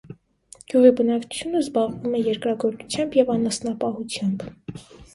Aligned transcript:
Գյուղի 0.71 0.91
բնակչությունը 0.99 1.61
զբաղվում 1.65 2.17
էր 2.21 2.31
երկրագործությամբ 2.33 3.21
և 3.23 3.33
անասնապահությամբ։ 3.39 4.53